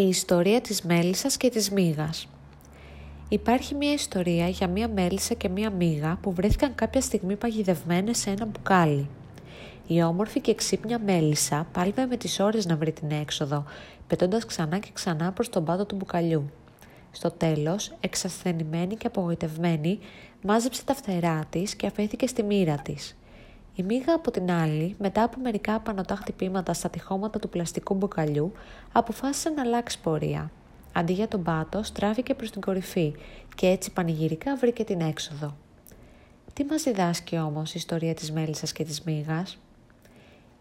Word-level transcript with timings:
Η 0.00 0.08
ιστορία 0.08 0.60
της 0.60 0.82
μέλισσας 0.82 1.36
και 1.36 1.48
της 1.48 1.70
μύγας 1.70 2.28
Υπάρχει 3.28 3.74
μια 3.74 3.92
ιστορία 3.92 4.48
για 4.48 4.68
μια 4.68 4.88
μέλισσα 4.88 5.34
και 5.34 5.48
μια 5.48 5.70
μύγα 5.70 6.18
που 6.22 6.32
βρέθηκαν 6.32 6.74
κάποια 6.74 7.00
στιγμή 7.00 7.36
παγιδευμένες 7.36 8.18
σε 8.18 8.30
ένα 8.30 8.44
μπουκάλι. 8.44 9.08
Η 9.86 10.02
όμορφη 10.02 10.40
και 10.40 10.54
ξύπνια 10.54 10.98
μέλισσα 10.98 11.66
πάλευε 11.72 12.06
με 12.06 12.16
τις 12.16 12.40
ώρες 12.40 12.66
να 12.66 12.76
βρει 12.76 12.92
την 12.92 13.10
έξοδο, 13.10 13.64
πετώντας 14.06 14.44
ξανά 14.44 14.78
και 14.78 14.90
ξανά 14.92 15.32
προς 15.32 15.48
τον 15.48 15.64
πάτο 15.64 15.86
του 15.86 15.96
μπουκαλιού. 15.96 16.50
Στο 17.10 17.30
τέλος, 17.30 17.92
εξασθενημένη 18.00 18.96
και 18.96 19.06
απογοητευμένη, 19.06 19.98
μάζεψε 20.42 20.84
τα 20.84 20.94
φτερά 20.94 21.44
της 21.50 21.74
και 21.74 21.86
αφέθηκε 21.86 22.26
στη 22.26 22.42
μοίρα 22.42 22.76
της. 22.76 23.16
Η 23.80 23.82
μύγα 23.82 24.14
από 24.14 24.30
την 24.30 24.50
άλλη, 24.50 24.94
μετά 24.98 25.22
από 25.22 25.40
μερικά 25.40 25.74
απανοτά 25.74 26.16
χτυπήματα 26.16 26.72
στα 26.72 26.88
τυχώματα 26.90 27.38
του 27.38 27.48
πλαστικού 27.48 27.94
μπουκαλιού, 27.94 28.52
αποφάσισε 28.92 29.50
να 29.50 29.62
αλλάξει 29.62 30.00
πορεία. 30.00 30.50
Αντί 30.92 31.12
για 31.12 31.28
τον 31.28 31.42
πάτο, 31.42 31.82
στράφηκε 31.82 32.34
προς 32.34 32.50
την 32.50 32.60
κορυφή 32.60 33.14
και 33.54 33.66
έτσι 33.66 33.92
πανηγυρικά 33.92 34.56
βρήκε 34.56 34.84
την 34.84 35.00
έξοδο. 35.00 35.56
Τι 36.52 36.64
μας 36.64 36.82
διδάσκει 36.82 37.38
όμως 37.38 37.70
η 37.70 37.74
ιστορία 37.76 38.14
της 38.14 38.32
μέλισσας 38.32 38.72
και 38.72 38.84
της 38.84 39.02
μύγας; 39.02 39.58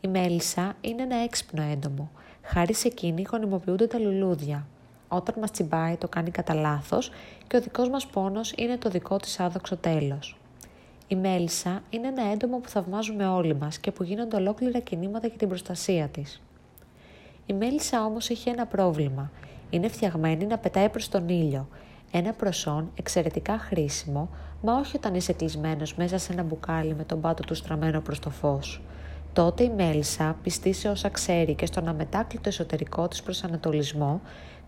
Η 0.00 0.08
μέλισσα 0.08 0.76
είναι 0.80 1.02
ένα 1.02 1.16
έξυπνο 1.16 1.62
έντομο. 1.62 2.10
Χάρη 2.42 2.74
σε 2.74 2.88
εκείνη 2.88 3.26
γονιμοποιούνται 3.30 3.86
τα 3.86 3.98
λουλούδια. 3.98 4.66
Όταν 5.08 5.34
μας 5.40 5.50
τσιμπάει 5.50 5.96
το 5.96 6.08
κάνει 6.08 6.30
κατά 6.30 6.54
λάθος 6.54 7.10
και 7.46 7.56
ο 7.56 7.60
δικός 7.60 7.88
μας 7.88 8.06
πόνος 8.06 8.52
είναι 8.56 8.76
το 8.76 8.90
δικό 8.90 9.16
της 9.16 9.40
άδοξο 9.40 9.76
τέλος. 9.76 10.36
Η 11.08 11.16
μέλισσα 11.16 11.82
είναι 11.90 12.08
ένα 12.08 12.22
έντομο 12.22 12.58
που 12.58 12.68
θαυμάζουμε 12.68 13.26
όλοι 13.26 13.54
μας 13.54 13.78
και 13.78 13.90
που 13.90 14.02
γίνονται 14.02 14.36
ολόκληρα 14.36 14.78
κινήματα 14.78 15.26
για 15.26 15.36
την 15.36 15.48
προστασία 15.48 16.08
της. 16.08 16.42
Η 17.46 17.52
μέλισσα 17.52 18.04
όμως 18.04 18.30
έχει 18.30 18.48
ένα 18.48 18.66
πρόβλημα. 18.66 19.30
Είναι 19.70 19.88
φτιαγμένη 19.88 20.44
να 20.46 20.58
πετάει 20.58 20.88
προς 20.88 21.08
τον 21.08 21.28
ήλιο. 21.28 21.68
Ένα 22.10 22.32
προσόν 22.32 22.90
εξαιρετικά 22.94 23.58
χρήσιμο, 23.58 24.28
μα 24.62 24.74
όχι 24.74 24.96
όταν 24.96 25.14
είσαι 25.14 25.32
κλεισμένος 25.32 25.94
μέσα 25.94 26.18
σε 26.18 26.32
ένα 26.32 26.42
μπουκάλι 26.42 26.94
με 26.94 27.04
τον 27.04 27.20
πάτο 27.20 27.42
του 27.42 27.54
στραμμένο 27.54 28.00
προς 28.00 28.18
το 28.18 28.30
φως. 28.30 28.82
Τότε 29.32 29.64
η 29.64 29.70
μέλισσα, 29.76 30.36
πιστή 30.42 30.72
σε 30.72 30.88
όσα 30.88 31.08
ξέρει 31.08 31.54
και 31.54 31.66
στον 31.66 31.88
αμετάκλητο 31.88 32.48
εσωτερικό 32.48 33.08
της 33.08 33.22
προσανατολισμό, 33.22 34.20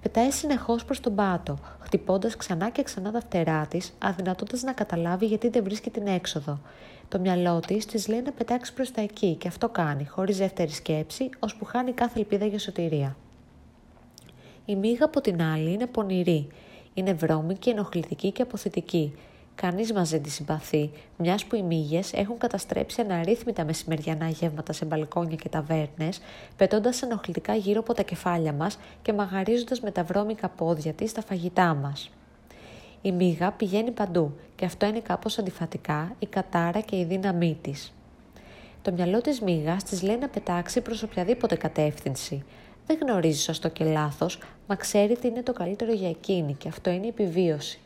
Πετάει 0.03 0.31
συνεχώς 0.31 0.85
προς 0.85 1.01
τον 1.01 1.15
πάτο, 1.15 1.59
χτυπώντας 1.81 2.37
ξανά 2.37 2.71
και 2.71 2.83
ξανά 2.83 3.11
τα 3.11 3.21
φτερά 3.21 3.67
της, 3.67 3.93
αδυνατώντας 3.99 4.63
να 4.63 4.73
καταλάβει 4.73 5.27
γιατί 5.27 5.49
δεν 5.49 5.65
βρίσκει 5.65 5.91
την 5.91 6.07
έξοδο. 6.07 6.61
Το 7.09 7.19
μυαλό 7.19 7.61
της 7.61 7.87
της 7.87 8.09
λέει 8.09 8.23
να 8.23 8.33
πετάξει 8.33 8.73
προς 8.73 8.91
τα 8.91 9.01
εκεί 9.01 9.35
και 9.35 9.49
αυτό 9.49 9.69
κάνει, 9.69 10.07
χωρίς 10.07 10.39
δεύτερη 10.39 10.71
σκέψη, 10.71 11.29
ώσπου 11.39 11.65
χάνει 11.65 11.93
κάθε 11.93 12.19
ελπίδα 12.19 12.47
για 12.47 12.59
σωτηρία. 12.59 13.17
Η 14.65 14.77
μύγα 14.77 15.05
από 15.05 15.21
την 15.21 15.43
άλλη 15.43 15.73
είναι 15.73 15.87
πονηρή. 15.87 16.49
Είναι 16.95 17.13
βρώμικη, 17.13 17.71
ενοχλητική 17.71 18.31
και 18.31 18.43
αποθητική. 18.43 19.15
Κανείς 19.61 19.93
μας 19.93 20.11
δεν 20.11 20.23
τη 20.23 20.31
συμπαθεί, 20.31 20.91
μιας 21.17 21.45
που 21.45 21.57
οι 21.57 21.63
μύγες 21.63 22.13
έχουν 22.13 22.39
καταστρέψει 22.39 23.01
αναρρύθμιτα 23.01 23.65
μεσημεριανά 23.65 24.29
γεύματα 24.29 24.73
σε 24.73 24.85
μπαλκόνια 24.85 25.37
και 25.37 25.49
ταβέρνες, 25.49 26.21
πετώντας 26.57 27.03
ενοχλητικά 27.03 27.55
γύρω 27.55 27.81
από 27.81 27.95
τα 27.95 28.03
κεφάλια 28.03 28.53
μας 28.53 28.79
και 29.03 29.13
μαγαρίζοντας 29.13 29.81
με 29.81 29.91
τα 29.91 30.05
βρώμικα 30.05 30.49
πόδια 30.49 30.93
της 30.93 31.13
τα 31.13 31.23
φαγητά 31.23 31.75
μας. 31.75 32.11
Η 33.03 33.13
μύγα 33.13 33.53
πηγαίνει 33.53 33.91
παντού 33.91 34.37
και 34.57 34.65
αυτό 34.65 34.87
είναι 34.87 35.01
κάπως 35.01 35.39
αντιφατικά 35.39 36.15
η 36.19 36.27
κατάρα 36.27 36.81
και 36.81 36.97
η 36.97 37.05
δύναμή 37.05 37.59
της. 37.63 37.93
Το 38.83 38.93
μυαλό 38.93 39.21
της 39.21 39.41
μύγας 39.41 39.85
της 39.85 40.03
λέει 40.03 40.17
να 40.17 40.29
πετάξει 40.29 40.81
προς 40.81 41.03
οποιαδήποτε 41.03 41.57
κατεύθυνση. 41.57 42.45
Δεν 42.87 42.99
γνωρίζει 43.03 43.41
σωστό 43.41 43.69
και 43.69 43.85
λάθος, 43.85 44.39
μα 44.67 44.75
ξέρει 44.75 45.17
τι 45.17 45.29
είναι 45.29 45.43
το 45.43 45.53
καλύτερο 45.53 45.93
για 45.93 46.09
εκείνη 46.09 46.55
και 46.55 46.69
αυτό 46.69 46.91
είναι 46.91 47.07
η 47.07 47.09
επιβίωση. 47.09 47.81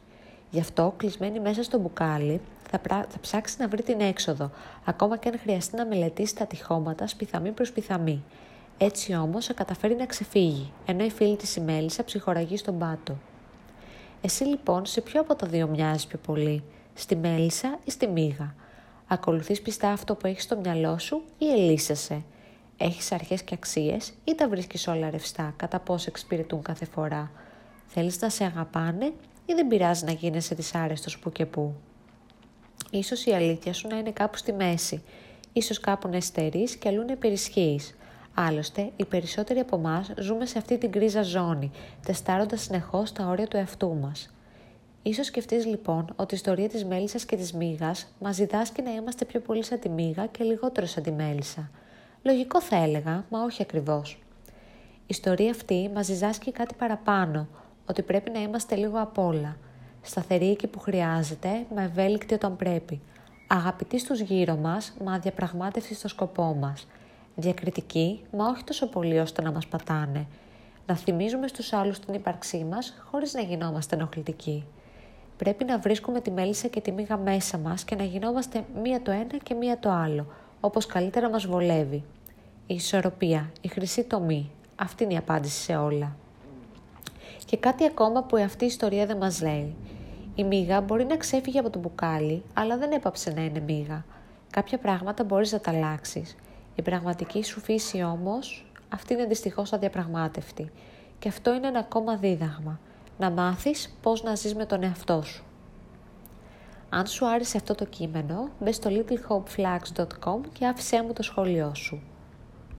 Γι' 0.55 0.61
αυτό, 0.61 0.95
κλεισμένη 0.97 1.41
μέσα 1.41 1.63
στο 1.63 1.79
μπουκάλι, 1.79 2.41
θα, 2.71 2.81
θα 2.89 3.19
ψάξει 3.21 3.57
να 3.59 3.69
βρει 3.69 3.83
την 3.83 4.01
έξοδο, 4.01 4.51
ακόμα 4.85 5.17
και 5.17 5.29
αν 5.29 5.39
χρειαστεί 5.39 5.77
να 5.77 5.87
μελετήσει 5.87 6.35
τα 6.35 6.47
τυχώματα 6.47 7.07
σπιθαμή 7.07 7.51
προς 7.51 7.73
πιθαμή. 7.73 8.25
Έτσι 8.79 9.14
όμως 9.14 9.47
θα 9.47 9.53
καταφέρει 9.53 9.95
να 9.95 10.07
ξεφύγει, 10.07 10.73
ενώ 10.87 11.05
η 11.05 11.11
φίλη 11.11 11.37
της 11.37 11.57
η 11.57 11.61
Μέλισσα 11.61 12.05
ψυχοραγεί 12.05 12.57
στον 12.57 12.79
πάτο. 12.79 13.17
Εσύ 14.20 14.45
λοιπόν 14.45 14.87
σε 14.87 15.01
ποιο 15.01 15.20
από 15.20 15.35
τα 15.35 15.47
δύο 15.47 15.67
μοιάζει 15.69 16.07
πιο 16.07 16.19
πολύ, 16.19 16.63
στη 16.95 17.17
Μέλισσα 17.17 17.79
ή 17.85 17.91
στη 17.91 18.07
Μίγα; 18.07 18.55
Ακολουθείς 19.07 19.63
πιστά 19.63 19.89
αυτό 19.89 20.14
που 20.14 20.27
έχεις 20.27 20.43
στο 20.43 20.57
μυαλό 20.57 20.98
σου 20.98 21.23
ή 21.39 21.51
ελίσσεσαι; 21.51 22.23
Έχεις 22.77 23.13
αρχές 23.13 23.43
και 23.43 23.55
αξίες 23.55 24.13
ή 24.25 24.35
τα 24.35 24.48
βρίσκεις 24.48 24.87
όλα 24.87 25.11
ρευστά 25.11 25.55
κατά 25.57 25.79
πώς 25.79 26.07
εξυπηρετούν 26.07 26.63
κάθε 26.63 26.85
φορά; 26.85 27.31
Θέλεις 27.87 28.20
να 28.20 28.29
σε 28.29 28.45
αγαπάνε 28.45 29.13
ή 29.47 29.53
δεν 29.53 29.67
πειράζει 29.67 30.05
να 30.05 30.13
γίνεσαι 30.13 30.55
δυσάρεστος 30.55 31.19
που 31.19 31.33
και 31.33 31.47
που; 31.47 31.75
Ίσως 32.91 33.25
η 33.25 33.33
αλήθεια 33.33 33.73
σου 33.73 33.89
να 33.89 33.97
είναι 33.97 34.11
κάπου 34.11 34.37
στη 34.37 34.53
μέση, 34.53 35.03
ίσως 35.53 35.81
κάπου 35.81 36.09
να 36.09 36.17
εστερείς 36.17 36.77
και 36.77 36.89
αλλού 36.89 37.05
να 37.05 37.13
υπερισχύεις. 37.13 37.95
Άλλωστε, 38.35 38.91
οι 38.97 39.05
περισσότεροι 39.05 39.59
από 39.59 39.77
εμάς 39.77 40.13
ζούμε 40.19 40.47
σε 40.47 40.59
αυτή 40.59 40.79
την 40.79 40.91
κρίζα 40.91 41.23
ζώνη, 41.23 41.71
τεστάροντας 42.07 42.61
συνεχώς 42.61 43.13
τα 43.13 43.27
όρια 43.27 43.47
του 43.47 43.57
εαυτού 43.57 43.95
μας. 43.95 44.35
Ίσως 45.03 45.27
σκεφτείς 45.27 45.67
λοιπόν 45.67 46.13
ότι 46.17 46.35
η 46.35 46.37
ιστορία 46.37 46.69
της 46.69 46.85
μέλισσας 46.85 47.25
και 47.25 47.37
της 47.37 47.53
μύγας 47.53 48.07
μας 48.21 48.37
διδάσκει 48.37 48.83
να 48.83 48.91
είμαστε 48.91 49.25
πιο 49.25 49.41
πολύ 49.41 49.65
σαν 49.65 49.79
τη 49.79 49.89
μύγα 49.89 50.27
και 50.27 50.45
λιγότερο 50.45 50.87
σαν 50.87 51.03
τη 51.03 51.11
μέλισσα. 51.13 51.71
Λογικό 52.23 52.61
θα 52.61 52.77
έλεγα, 52.77 53.25
μα 53.29 53.43
όχι 53.43 53.63
ακριβώς. 53.63 54.19
Η 55.01 55.07
ιστορία 55.07 55.51
αυτή 55.51 55.91
μας 55.95 56.07
διδάσκει 56.07 56.53
κάτι 56.53 56.75
παραπάνω, 56.75 57.49
ότι 57.86 58.02
πρέπει 58.02 58.30
να 58.30 58.40
είμαστε 58.40 58.74
λίγο 58.74 59.00
απ' 59.00 59.18
όλα. 59.18 59.56
Σταθεροί 60.02 60.50
εκεί 60.50 60.67
που 60.67 60.78
χρειάζεται, 60.78 61.48
μα 61.74 61.83
ευέλικτοι 61.83 62.34
όταν 62.34 62.56
πρέπει. 62.56 63.00
Αγαπητοί 63.46 63.98
στους 63.98 64.20
γύρω 64.20 64.56
μας, 64.56 64.95
μα 65.05 65.12
αδιαπραγμάτευτοι 65.12 65.95
στο 65.95 66.08
σκοπό 66.08 66.56
μας. 66.61 66.86
Διακριτικοί, 67.34 68.20
μα 68.33 68.46
όχι 68.46 68.64
τόσο 68.64 68.89
πολύ 68.89 69.18
ώστε 69.18 69.42
να 69.42 69.52
μας 69.52 69.67
πατάνε. 69.67 70.27
Να 70.86 70.96
θυμίζουμε 70.96 71.48
στους 71.48 71.72
άλλους 71.72 71.98
την 71.98 72.14
ύπαρξή 72.14 72.64
μας, 72.70 72.95
χωρίς 73.11 73.34
να 73.34 73.40
γινόμαστε 73.40 73.96
ενοχλητικοί. 73.96 74.64
Πρέπει 75.36 75.64
να 75.64 75.78
βρίσκουμε 75.78 76.20
τη 76.20 76.30
μέλισσα 76.30 76.68
και 76.68 76.80
τη 76.80 76.92
μύγα 76.92 77.16
μέσα 77.16 77.58
μας 77.58 77.84
και 77.84 77.95
να 77.95 78.05
γινόμαστε 78.05 78.64
μία 78.83 79.02
το 79.02 79.11
ένα 79.11 79.36
και 79.42 79.55
μία 79.55 79.78
το 79.78 79.90
άλλο, 79.90 80.27
όπως 80.61 80.86
καλύτερα 80.86 81.30
μας 81.30 81.46
βολεύει. 81.46 82.05
Η 82.66 82.74
ισορροπία, 82.74 83.51
η 83.61 83.68
χρυσή 83.68 84.05
τομή, 84.05 84.51
αυτή 84.77 85.05
είναι 85.05 85.12
η 85.12 85.16
απάντηση 85.16 85.62
σε 85.62 85.77
όλα. 85.77 86.16
Και 87.45 87.57
κάτι 87.57 87.85
ακόμα 87.85 88.23
που 88.23 88.37
αυτή 88.37 88.65
η 88.65 88.67
ιστορία 88.67 89.07
δεν 89.07 89.17
μας 89.17 89.43
λέει. 89.43 89.75
Η 90.35 90.45
μύγα 90.45 90.81
μπορεί 90.81 91.05
να 91.05 91.17
ξέφυγε 91.17 91.59
από 91.59 91.71
το 91.71 91.79
μπουκάλι, 91.79 92.43
αλλά 92.55 92.77
δεν 92.77 92.93
έπαψε 92.93 93.31
να 93.31 93.45
είναι 93.45 93.61
μύγα. 93.61 94.05
Κάποια 94.51 94.79
πράγματα 94.79 95.25
μπορείς 95.25 95.53
να 95.53 95.61
τα 95.61 95.71
αλλάξεις. 95.71 96.37
Η 96.75 96.83
πραγματική 96.83 97.45
σου 97.45 97.61
φύση 97.61 98.03
όμως, 98.03 98.67
αυτή 98.89 99.13
είναι 99.13 99.25
δυστυχώς 99.25 99.73
αδιαπραγμάτευτη. 99.73 100.71
Και 101.19 101.29
αυτό 101.29 101.55
είναι 101.55 101.67
ένα 101.67 101.79
ακόμα 101.79 102.17
δίδαγμα. 102.17 102.81
Να 103.19 103.31
μάθεις 103.31 103.97
πώς 104.03 104.23
να 104.23 104.35
ζεις 104.35 104.55
με 104.55 104.67
τον 104.67 104.83
εαυτό 104.83 105.23
σου. 105.23 105.45
Αν 106.89 107.07
σου 107.07 107.29
άρεσε 107.29 107.57
αυτό 107.57 107.75
το 107.75 107.85
κείμενο, 107.85 108.49
μπες 108.61 108.77
στο 108.77 108.91
littlehopeflags.com 108.91 110.41
και 110.53 110.67
άφησέ 110.67 111.03
μου 111.03 111.13
το 111.13 111.23
σχόλιο 111.23 111.75
σου. 111.75 112.03